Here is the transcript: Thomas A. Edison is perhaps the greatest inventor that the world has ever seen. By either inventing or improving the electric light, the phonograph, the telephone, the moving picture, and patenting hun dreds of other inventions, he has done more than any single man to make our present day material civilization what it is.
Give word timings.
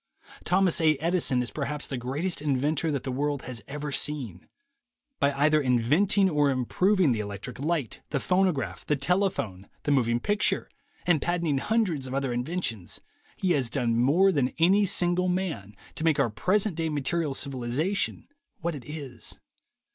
Thomas 0.45 0.81
A. 0.81 0.95
Edison 0.97 1.43
is 1.43 1.51
perhaps 1.51 1.85
the 1.87 1.95
greatest 1.95 2.41
inventor 2.41 2.91
that 2.91 3.03
the 3.03 3.11
world 3.11 3.43
has 3.43 3.61
ever 3.67 3.91
seen. 3.91 4.47
By 5.19 5.31
either 5.33 5.61
inventing 5.61 6.27
or 6.27 6.49
improving 6.49 7.11
the 7.11 7.19
electric 7.19 7.59
light, 7.59 8.01
the 8.09 8.19
phonograph, 8.19 8.83
the 8.83 8.95
telephone, 8.95 9.69
the 9.83 9.91
moving 9.91 10.19
picture, 10.19 10.71
and 11.05 11.21
patenting 11.21 11.59
hun 11.59 11.83
dreds 11.83 12.07
of 12.07 12.15
other 12.15 12.33
inventions, 12.33 12.99
he 13.37 13.51
has 13.51 13.69
done 13.69 13.95
more 13.95 14.31
than 14.31 14.55
any 14.57 14.87
single 14.87 15.27
man 15.27 15.75
to 15.93 16.03
make 16.03 16.19
our 16.19 16.31
present 16.31 16.75
day 16.77 16.89
material 16.89 17.35
civilization 17.35 18.27
what 18.59 18.73
it 18.73 18.85
is. 18.87 19.35